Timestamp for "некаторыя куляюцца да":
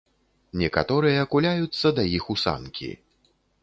0.61-2.09